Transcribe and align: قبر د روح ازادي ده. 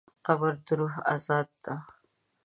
قبر 0.25 0.53
د 0.65 0.67
روح 0.79 0.95
ازادي 1.15 1.55
ده. 1.65 1.75